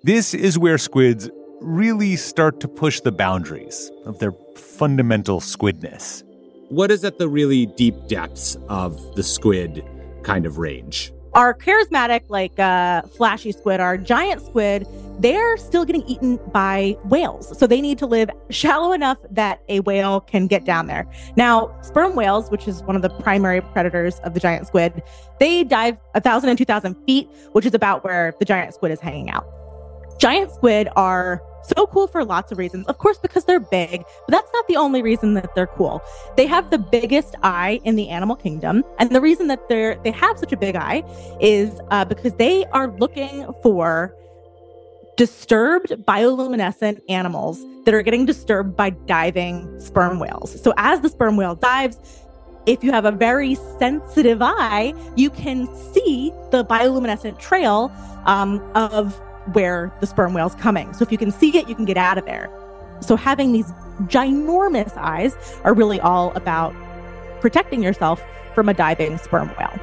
This 0.04 0.36
is 0.36 0.60
where 0.60 0.78
squids 0.78 1.28
really 1.60 2.16
start 2.16 2.60
to 2.60 2.68
push 2.68 3.02
the 3.02 3.12
boundaries 3.12 3.90
of 4.06 4.20
their 4.20 4.34
fundamental 4.56 5.40
squidness 5.40 6.24
what 6.72 6.90
is 6.90 7.04
at 7.04 7.18
the 7.18 7.28
really 7.28 7.66
deep 7.66 8.08
depths 8.08 8.56
of 8.70 9.16
the 9.16 9.24
squid 9.24 9.86
kind 10.24 10.46
of 10.46 10.58
range? 10.58 11.12
Our 11.34 11.54
charismatic, 11.54 12.24
like 12.28 12.60
uh, 12.60 13.04
flashy 13.04 13.54
squid, 13.54 13.80
our 13.80 13.98
giant 13.98 14.42
squid, 14.42 14.86
they're 15.20 15.56
still 15.56 15.86
getting 15.86 16.02
eaten 16.04 16.38
by 16.52 16.98
whales. 17.06 17.58
So 17.58 17.68
they 17.68 17.80
need 17.80 17.98
to 18.00 18.06
live 18.06 18.30
shallow 18.50 18.92
enough 18.92 19.18
that 19.30 19.62
a 19.70 19.80
whale 19.82 20.20
can 20.20 20.48
get 20.48 20.66
down 20.66 20.88
there. 20.88 21.08
Now, 21.38 21.74
sperm 21.84 22.16
whales, 22.16 22.52
which 22.52 22.68
is 22.68 22.84
one 22.84 22.98
of 22.98 23.02
the 23.02 23.10
primary 23.10 23.62
predators 23.62 24.20
of 24.20 24.34
the 24.34 24.42
giant 24.42 24.68
squid, 24.68 25.02
they 25.40 25.64
dive 25.64 25.98
1,000 26.14 26.50
and 26.50 26.58
2,000 26.58 26.96
feet, 27.06 27.30
which 27.54 27.66
is 27.66 27.74
about 27.74 28.04
where 28.04 28.34
the 28.40 28.46
giant 28.46 28.74
squid 28.74 28.92
is 28.92 29.00
hanging 29.00 29.30
out. 29.30 29.46
Giant 30.20 30.52
squid 30.52 30.90
are 30.98 31.42
so 31.64 31.88
cool 31.88 32.08
for 32.08 32.24
lots 32.24 32.52
of 32.52 32.58
reasons. 32.58 32.88
Of 32.88 32.98
course, 32.98 33.18
because 33.18 33.46
they're 33.46 33.60
big, 33.60 34.04
but 34.28 34.32
that's 34.32 34.52
not 34.54 34.68
the 34.68 34.78
only 34.78 35.02
reason 35.02 35.34
that 35.36 35.54
they're 35.56 35.68
cool. 35.68 36.02
They 36.38 36.48
have 36.48 36.70
the 36.70 36.80
biggest 36.80 37.36
eye 37.44 37.80
in 37.84 37.96
the 37.96 38.10
animal 38.10 38.36
kingdom, 38.36 38.84
and 39.00 39.10
the 39.12 39.22
reason 39.22 39.48
that 39.48 39.68
they're 39.70 39.96
they 40.04 40.12
have 40.12 40.38
such 40.38 40.52
a 40.52 40.58
big 40.58 40.76
eye 40.76 41.04
is 41.40 41.80
uh, 41.92 42.06
because 42.06 42.34
they 42.36 42.66
are 42.66 42.88
looking 42.98 43.52
for 43.62 44.16
disturbed 45.18 45.92
bioluminescent 46.08 47.00
animals 47.10 47.64
that 47.86 47.94
are 47.94 48.02
getting 48.02 48.26
disturbed 48.26 48.76
by 48.76 48.90
diving 48.90 49.80
sperm 49.80 50.20
whales. 50.20 50.60
So 50.64 50.74
as 50.78 51.02
the 51.02 51.10
sperm 51.10 51.38
whale 51.38 51.56
dives, 51.56 52.00
if 52.66 52.84
you 52.84 52.92
have 52.92 53.06
a 53.06 53.12
very 53.12 53.56
sensitive 53.80 54.40
eye, 54.42 54.94
you 55.16 55.30
can 55.30 55.68
see 55.94 56.32
the 56.52 56.64
bioluminescent 56.64 57.40
trail 57.40 57.92
um, 58.26 58.62
of 58.76 59.20
where 59.54 59.92
the 60.00 60.08
sperm 60.08 60.34
whale's 60.34 60.56
coming. 60.56 60.94
So 60.94 61.04
if 61.04 61.12
you 61.12 61.18
can 61.18 61.32
see 61.32 61.58
it, 61.58 61.68
you 61.68 61.76
can 61.76 61.86
get 61.86 61.98
out 61.98 62.18
of 62.18 62.26
there. 62.26 62.50
So 63.02 63.16
having 63.16 63.52
these 63.52 63.72
ginormous 64.04 64.96
eyes 64.98 65.36
are 65.64 65.74
really 65.74 66.00
all 66.00 66.32
about 66.34 66.74
protecting 67.42 67.82
yourself 67.82 68.22
from 68.54 68.70
a 68.70 68.74
diving 68.74 69.18
sperm 69.18 69.50
whale. 69.50 69.80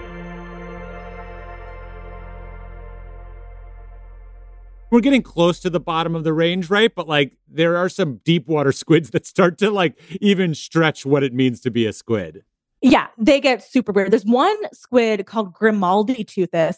We're 4.90 5.00
getting 5.00 5.22
close 5.22 5.60
to 5.60 5.70
the 5.70 5.80
bottom 5.80 6.14
of 6.14 6.24
the 6.24 6.32
range, 6.32 6.70
right? 6.70 6.94
But 6.94 7.08
like 7.08 7.36
there 7.46 7.76
are 7.76 7.88
some 7.88 8.20
deep 8.24 8.46
water 8.46 8.72
squids 8.72 9.10
that 9.10 9.26
start 9.26 9.58
to 9.58 9.70
like 9.70 9.98
even 10.20 10.54
stretch 10.54 11.04
what 11.04 11.22
it 11.22 11.34
means 11.34 11.60
to 11.60 11.70
be 11.70 11.84
a 11.86 11.92
squid. 11.92 12.44
Yeah, 12.80 13.08
they 13.18 13.40
get 13.40 13.62
super 13.62 13.90
weird. 13.90 14.12
There's 14.12 14.24
one 14.24 14.56
squid 14.72 15.26
called 15.26 15.52
Grimalditeuthis. 15.52 16.76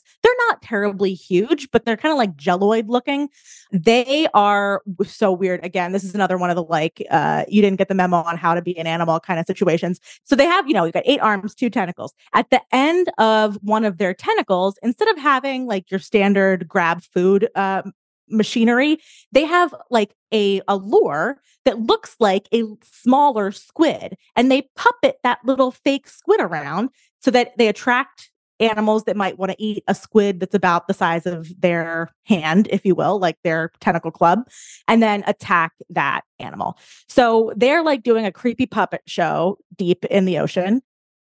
Not 0.49 0.63
terribly 0.63 1.15
huge, 1.15 1.71
but 1.71 1.85
they're 1.85 1.97
kind 1.97 2.13
of 2.13 2.19
like 2.19 2.37
jelloid 2.37 2.89
looking. 2.89 3.29
They 3.73 4.27
are 4.35 4.83
so 5.05 5.33
weird. 5.33 5.65
Again, 5.65 5.93
this 5.93 6.05
is 6.05 6.15
another 6.15 6.39
one 6.39 6.51
of 6.51 6.57
the 6.57 6.63
like, 6.63 7.05
uh, 7.11 7.45
you 7.49 7.63
didn't 7.63 7.79
get 7.79 7.89
the 7.89 7.95
memo 7.95 8.19
on 8.19 8.37
how 8.37 8.55
to 8.55 8.63
be 8.63 8.77
an 8.79 8.87
animal 8.87 9.21
kind 9.21 9.39
of 9.39 9.47
situations. 9.47 10.01
So 10.25 10.35
they 10.35 10.47
have, 10.47 10.67
you 10.67 10.75
know, 10.75 10.85
you 10.85 10.93
got 10.93 11.03
eight 11.07 11.21
arms, 11.21 11.55
two 11.55 11.71
tentacles. 11.71 12.15
At 12.33 12.51
the 12.51 12.61
end 12.73 13.11
of 13.19 13.59
one 13.63 13.85
of 13.85 13.99
their 13.99 14.15
tentacles, 14.15 14.79
instead 14.83 15.09
of 15.09 15.19
having 15.19 15.67
like 15.67 15.91
your 15.91 16.01
standard 16.01 16.67
grab 16.69 17.03
food 17.03 17.49
uh, 17.55 17.83
machinery, 18.29 18.99
they 19.33 19.45
have 19.45 19.75
like 19.91 20.15
a, 20.33 20.63
a 20.69 20.77
lure 20.77 21.41
that 21.65 21.79
looks 21.81 22.17
like 22.19 22.49
a 22.55 22.65
smaller 22.83 23.53
squid 23.53 24.17
and 24.37 24.51
they 24.51 24.69
puppet 24.77 25.19
that 25.23 25.39
little 25.45 25.71
fake 25.71 26.09
squid 26.09 26.41
around 26.41 26.91
so 27.21 27.31
that 27.31 27.57
they 27.59 27.69
attract 27.69 28.31
animals 28.61 29.05
that 29.05 29.17
might 29.17 29.39
want 29.39 29.51
to 29.51 29.63
eat 29.63 29.83
a 29.89 29.95
squid 29.95 30.41
that's 30.41 30.55
about 30.55 30.87
the 30.87 30.95
size 30.95 31.27
of 31.27 31.49
their 31.61 32.11
hand, 32.25 32.69
if 32.71 32.85
you 32.85 32.95
will, 32.95 33.19
like 33.19 33.37
their 33.43 33.73
tentacle 33.81 34.11
club, 34.11 34.47
and 34.87 35.03
then 35.03 35.25
attack 35.27 35.73
that 35.89 36.23
animal. 36.39 36.79
So 37.09 37.53
they're 37.57 37.83
like 37.83 38.03
doing 38.03 38.27
a 38.27 38.33
creepy 38.33 38.67
puppet 38.67 39.03
show 39.07 39.59
deep 39.77 40.05
in 40.07 40.27
the 40.27 40.39
ocean. 40.39 40.83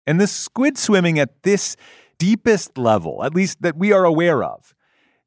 And 0.06 0.20
the 0.20 0.26
squid 0.26 0.78
swimming 0.78 1.18
at 1.18 1.42
this 1.42 1.76
deepest 2.18 2.78
level, 2.78 3.24
at 3.24 3.34
least 3.34 3.60
that 3.62 3.76
we 3.76 3.92
are 3.92 4.04
aware 4.04 4.44
of, 4.44 4.72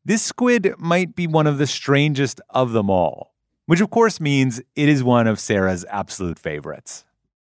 this 0.06 0.24
squid 0.24 0.74
might 0.78 1.16
be 1.16 1.28
one 1.28 1.46
of 1.46 1.58
the 1.58 1.68
strangest 1.68 2.42
of 2.50 2.72
them 2.72 2.90
all, 2.90 3.36
which 3.66 3.82
of 3.82 3.90
course 3.90 4.20
means 4.20 4.62
it 4.76 4.90
is 4.90 5.04
one 5.04 5.28
of 5.28 5.40
Sarah's 5.40 5.86
absolute 5.90 6.40
favorites. 6.40 7.06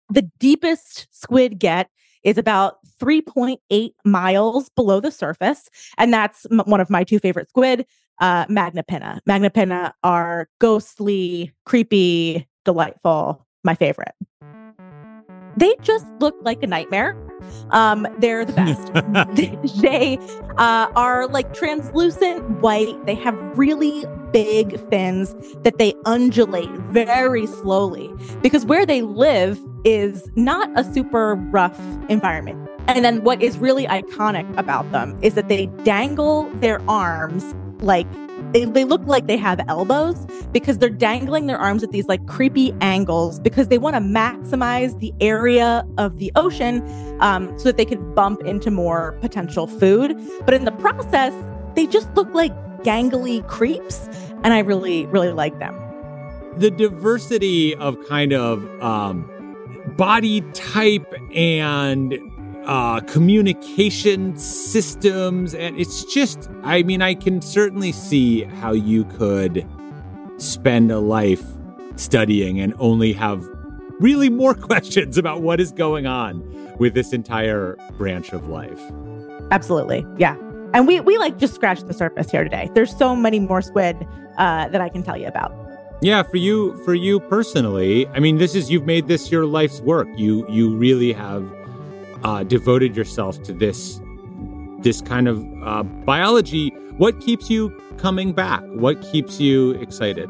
The 0.09 0.29
deepest 0.39 1.07
squid 1.11 1.59
get 1.59 1.89
is 2.23 2.37
about 2.37 2.77
3.8 2.99 3.91
miles 4.05 4.69
below 4.69 4.99
the 4.99 5.11
surface. 5.11 5.69
And 5.97 6.13
that's 6.13 6.45
m- 6.51 6.61
one 6.65 6.79
of 6.81 6.89
my 6.89 7.03
two 7.03 7.19
favorite 7.19 7.49
squid, 7.49 7.85
uh, 8.21 8.45
Magnapinna. 8.45 9.19
Magna 9.25 9.49
pinna 9.49 9.93
are 10.03 10.47
ghostly, 10.59 11.51
creepy, 11.65 12.47
delightful, 12.65 13.45
my 13.63 13.75
favorite. 13.75 14.15
They 15.57 15.75
just 15.81 16.05
look 16.19 16.35
like 16.41 16.63
a 16.63 16.67
nightmare. 16.67 17.15
Um, 17.69 18.07
they're 18.19 18.45
the 18.45 18.53
best. 18.53 18.91
they 19.81 20.17
uh, 20.57 20.87
are 20.95 21.27
like 21.27 21.53
translucent 21.53 22.41
white. 22.61 23.05
They 23.05 23.15
have 23.15 23.35
really 23.57 24.05
big 24.33 24.79
fins 24.89 25.33
that 25.63 25.77
they 25.77 25.93
undulate 26.05 26.69
very 26.89 27.45
slowly 27.45 28.11
because 28.41 28.65
where 28.65 28.85
they 28.85 29.01
live 29.01 29.59
is 29.85 30.29
not 30.35 30.69
a 30.77 30.83
super 30.83 31.35
rough 31.35 31.79
environment. 32.09 32.69
And 32.87 33.05
then 33.05 33.23
what 33.23 33.41
is 33.41 33.57
really 33.57 33.85
iconic 33.85 34.57
about 34.57 34.91
them 34.91 35.17
is 35.21 35.35
that 35.35 35.47
they 35.47 35.67
dangle 35.83 36.49
their 36.55 36.81
arms 36.89 37.55
like 37.79 38.07
they, 38.51 38.65
they 38.65 38.83
look 38.83 39.05
like 39.05 39.27
they 39.27 39.37
have 39.37 39.59
elbows 39.67 40.27
because 40.51 40.77
they're 40.77 40.89
dangling 40.89 41.47
their 41.47 41.57
arms 41.57 41.83
at 41.83 41.91
these 41.91 42.07
like 42.07 42.25
creepy 42.27 42.73
angles 42.81 43.39
because 43.39 43.67
they 43.67 43.77
want 43.77 43.95
to 43.95 44.01
maximize 44.01 44.97
the 44.99 45.13
area 45.21 45.85
of 45.97 46.19
the 46.19 46.31
ocean 46.35 46.83
um, 47.19 47.57
so 47.57 47.65
that 47.65 47.77
they 47.77 47.85
can 47.85 48.13
bump 48.13 48.41
into 48.41 48.69
more 48.69 49.13
potential 49.21 49.67
food. 49.67 50.15
But 50.45 50.53
in 50.53 50.65
the 50.65 50.71
process, 50.71 51.33
they 51.75 51.87
just 51.87 52.13
look 52.15 52.31
like 52.33 52.53
gangly 52.83 53.47
creeps. 53.47 54.07
And 54.43 54.53
I 54.53 54.59
really, 54.59 55.05
really 55.07 55.31
like 55.31 55.57
them. 55.59 55.79
The 56.57 56.69
diversity 56.69 57.75
of 57.75 57.97
kind 58.07 58.33
of 58.33 58.63
um, 58.81 59.29
body 59.97 60.41
type 60.53 61.11
and 61.33 62.13
uh, 62.65 63.01
communication 63.01 64.37
systems. 64.37 65.53
And 65.55 65.79
it's 65.79 66.03
just, 66.13 66.49
I 66.63 66.83
mean, 66.83 67.01
I 67.01 67.15
can 67.15 67.41
certainly 67.41 67.91
see 67.91 68.43
how 68.43 68.71
you 68.71 69.05
could 69.05 69.67
spend 70.37 70.91
a 70.91 70.99
life 70.99 71.43
studying 71.95 72.59
and 72.59 72.73
only 72.79 73.13
have 73.13 73.47
really 73.99 74.29
more 74.29 74.53
questions 74.53 75.17
about 75.17 75.41
what 75.41 75.59
is 75.59 75.71
going 75.71 76.05
on 76.05 76.43
with 76.77 76.93
this 76.93 77.13
entire 77.13 77.77
branch 77.97 78.33
of 78.33 78.47
life. 78.47 78.81
Absolutely. 79.51 80.05
Yeah. 80.17 80.35
And 80.73 80.87
we, 80.87 80.99
we 80.99 81.17
like 81.17 81.37
just 81.37 81.53
scratched 81.53 81.87
the 81.87 81.93
surface 81.93 82.31
here 82.31 82.43
today. 82.43 82.69
There's 82.73 82.95
so 82.95 83.15
many 83.15 83.39
more 83.39 83.61
squid 83.61 84.07
uh, 84.37 84.67
that 84.69 84.81
I 84.81 84.89
can 84.89 85.03
tell 85.03 85.17
you 85.17 85.27
about. 85.27 85.53
Yeah, 86.01 86.23
for 86.23 86.37
you, 86.37 86.75
for 86.83 86.93
you 86.93 87.19
personally, 87.19 88.07
I 88.07 88.19
mean, 88.19 88.37
this 88.37 88.55
is 88.55 88.69
you've 88.69 88.85
made 88.85 89.07
this 89.07 89.31
your 89.31 89.45
life's 89.45 89.79
work. 89.81 90.07
You 90.17 90.45
you 90.49 90.75
really 90.75 91.13
have 91.13 91.49
uh, 92.23 92.43
devoted 92.43 92.97
yourself 92.97 93.41
to 93.43 93.53
this 93.53 94.01
this 94.79 95.01
kind 95.01 95.29
of 95.29 95.45
uh, 95.63 95.83
biology. 95.83 96.69
What 96.97 97.21
keeps 97.21 97.49
you 97.49 97.69
coming 97.97 98.33
back? 98.33 98.63
What 98.73 99.01
keeps 99.01 99.39
you 99.39 99.71
excited? 99.71 100.29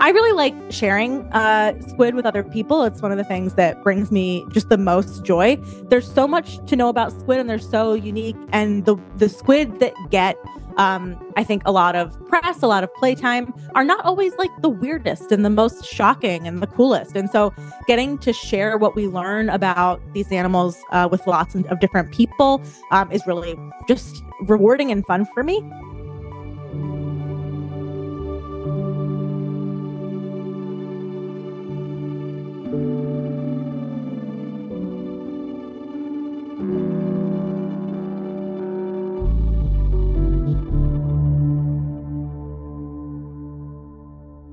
I 0.00 0.10
really 0.10 0.32
like 0.32 0.54
sharing 0.70 1.22
uh, 1.32 1.80
squid 1.88 2.14
with 2.14 2.26
other 2.26 2.42
people. 2.42 2.82
It's 2.84 3.00
one 3.00 3.12
of 3.12 3.18
the 3.18 3.24
things 3.24 3.54
that 3.54 3.82
brings 3.82 4.10
me 4.10 4.44
just 4.50 4.68
the 4.68 4.78
most 4.78 5.24
joy. 5.24 5.56
There's 5.88 6.10
so 6.10 6.26
much 6.26 6.64
to 6.66 6.76
know 6.76 6.88
about 6.88 7.12
squid, 7.12 7.38
and 7.38 7.48
they're 7.48 7.58
so 7.58 7.94
unique. 7.94 8.36
And 8.52 8.84
the 8.84 8.96
the 9.16 9.28
squid 9.28 9.80
that 9.80 9.94
get, 10.10 10.36
um, 10.76 11.16
I 11.36 11.44
think, 11.44 11.62
a 11.66 11.72
lot 11.72 11.94
of 11.94 12.18
press, 12.26 12.62
a 12.62 12.66
lot 12.66 12.82
of 12.82 12.92
playtime, 12.94 13.54
are 13.74 13.84
not 13.84 14.04
always 14.04 14.32
like 14.38 14.50
the 14.60 14.68
weirdest 14.68 15.30
and 15.30 15.44
the 15.44 15.50
most 15.50 15.84
shocking 15.84 16.46
and 16.46 16.62
the 16.62 16.66
coolest. 16.66 17.16
And 17.16 17.30
so, 17.30 17.52
getting 17.86 18.18
to 18.18 18.32
share 18.32 18.78
what 18.78 18.96
we 18.96 19.06
learn 19.06 19.50
about 19.50 20.00
these 20.14 20.32
animals 20.32 20.76
uh, 20.90 21.08
with 21.10 21.26
lots 21.26 21.54
of 21.54 21.80
different 21.80 22.12
people 22.12 22.60
um, 22.90 23.10
is 23.12 23.26
really 23.26 23.56
just 23.86 24.22
rewarding 24.42 24.90
and 24.90 25.06
fun 25.06 25.26
for 25.34 25.42
me. 25.42 25.62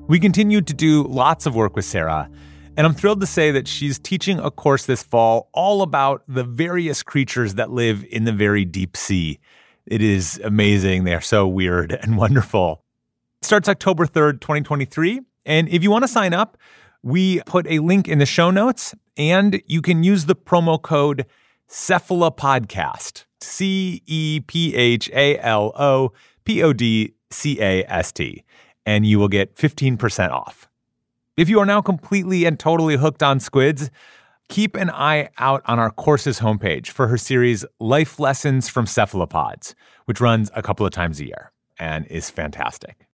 We 0.09 0.19
continued 0.19 0.65
to 0.65 0.73
do 0.73 1.03
lots 1.03 1.45
of 1.45 1.53
work 1.53 1.75
with 1.75 1.85
Sarah, 1.85 2.31
and 2.75 2.87
I'm 2.87 2.95
thrilled 2.95 3.21
to 3.21 3.27
say 3.27 3.51
that 3.51 3.67
she's 3.67 3.99
teaching 3.99 4.39
a 4.39 4.49
course 4.49 4.87
this 4.87 5.03
fall 5.03 5.49
all 5.53 5.83
about 5.83 6.23
the 6.27 6.43
various 6.43 7.03
creatures 7.03 7.53
that 7.53 7.69
live 7.69 8.03
in 8.09 8.23
the 8.23 8.31
very 8.31 8.65
deep 8.65 8.97
sea. 8.97 9.39
It 9.85 10.01
is 10.01 10.41
amazing. 10.43 11.03
They 11.03 11.13
are 11.13 11.21
so 11.21 11.47
weird 11.47 11.91
and 11.91 12.17
wonderful. 12.23 12.83
It 13.43 13.45
starts 13.45 13.69
October 13.69 14.07
3rd, 14.07 14.41
2023. 14.41 15.21
And 15.45 15.69
if 15.69 15.83
you 15.83 15.91
want 15.91 16.05
to 16.05 16.07
sign 16.07 16.33
up, 16.33 16.57
we 17.03 17.41
put 17.41 17.67
a 17.67 17.77
link 17.77 18.07
in 18.07 18.17
the 18.17 18.25
show 18.25 18.49
notes, 18.49 18.95
and 19.15 19.61
you 19.67 19.83
can 19.83 20.03
use 20.03 20.25
the 20.25 20.35
promo 20.35 20.81
code 20.81 21.27
CEPHALOPODCAST. 21.69 23.25
C 23.41 24.01
E 24.07 24.39
P 24.39 24.75
H 24.75 25.07
A 25.13 25.37
L 25.37 25.71
O 25.75 26.13
P 26.45 26.63
O 26.63 26.73
D 26.73 27.13
C 27.29 27.61
A 27.61 27.85
S 27.85 28.11
T 28.11 28.43
and 28.89 29.05
you 29.05 29.19
will 29.19 29.27
get 29.27 29.55
15% 29.55 30.31
off. 30.31 30.67
If 31.37 31.47
you 31.47 31.59
are 31.59 31.65
now 31.65 31.79
completely 31.79 32.45
and 32.45 32.59
totally 32.59 32.97
hooked 32.97 33.21
on 33.21 33.39
squids, 33.39 33.91
keep 34.47 34.75
an 34.75 34.89
eye 34.89 35.29
out 35.37 35.61
on 35.67 35.77
our 35.77 35.91
courses 35.91 36.39
homepage 36.39 36.87
for 36.87 37.07
her 37.07 37.17
series 37.17 37.63
Life 37.79 38.19
Lessons 38.19 38.67
from 38.67 38.87
Cephalopods, 38.87 39.75
which 40.05 40.19
runs 40.19 40.49
a 40.55 40.63
couple 40.63 40.87
of 40.87 40.91
times 40.91 41.19
a 41.19 41.25
year 41.27 41.51
and 41.77 42.07
is 42.07 42.31
fantastic. 42.31 43.05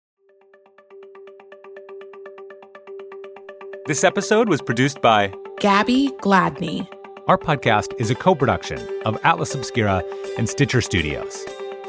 This 3.86 4.04
episode 4.04 4.48
was 4.48 4.62
produced 4.62 5.02
by 5.02 5.34
Gabby 5.58 6.10
Gladney. 6.20 6.86
Our 7.26 7.36
podcast 7.36 8.00
is 8.00 8.12
a 8.12 8.14
co 8.14 8.36
production 8.36 8.78
of 9.04 9.18
Atlas 9.24 9.56
Obscura 9.56 10.04
and 10.38 10.48
Stitcher 10.48 10.80
Studios. 10.80 11.44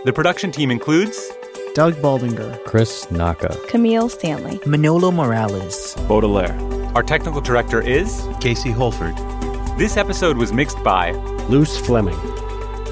The 0.05 0.11
production 0.11 0.51
team 0.51 0.71
includes 0.71 1.31
Doug 1.75 1.95
Baldinger, 1.95 2.63
Chris 2.63 3.11
Naka, 3.11 3.53
Camille 3.67 4.07
Stanley, 4.07 4.61
Manolo 4.65 5.11
Morales, 5.11 5.93
Baudelaire. 6.07 6.57
Our 6.95 7.03
technical 7.03 7.41
director 7.41 7.81
is 7.81 8.25
Casey 8.39 8.71
Holford. 8.71 9.13
This 9.77 9.97
episode 9.97 10.37
was 10.37 10.53
mixed 10.53 10.81
by 10.85 11.11
Luce 11.49 11.77
Fleming. 11.77 12.17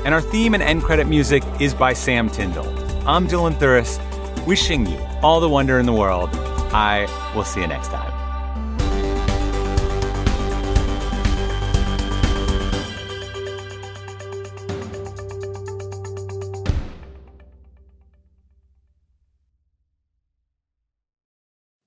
And 0.03 0.13
our 0.13 0.19
theme 0.19 0.53
and 0.53 0.61
end 0.61 0.83
credit 0.83 1.07
music 1.07 1.43
is 1.61 1.73
by 1.73 1.93
Sam 1.93 2.29
Tyndall. 2.29 2.67
I'm 3.07 3.25
Dylan 3.25 3.53
Thuras, 3.53 4.01
wishing 4.45 4.85
you 4.85 4.99
all 5.21 5.39
the 5.39 5.47
wonder 5.47 5.79
in 5.79 5.85
the 5.85 5.93
world. 5.93 6.31
I 6.73 7.07
will 7.33 7.45
see 7.45 7.61
you 7.61 7.67
next 7.67 7.87
time. 7.87 8.12